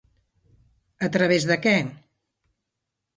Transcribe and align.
A 1.07 1.09
través 1.17 1.45
de 1.51 1.57
què? 1.67 1.75